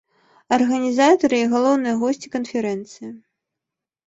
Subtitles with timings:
[0.55, 3.13] Арганізатары і галоўныя госці канферэнцыі.